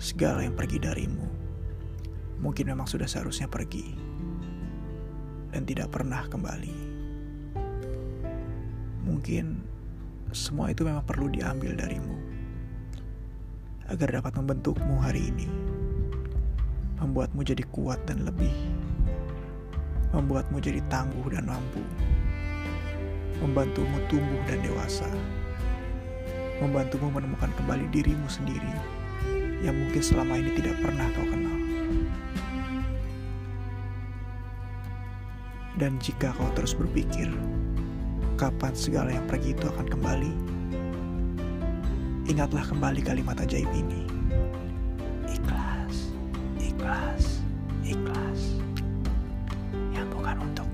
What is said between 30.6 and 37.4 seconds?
pernah kau kenal. Dan jika kau terus berpikir,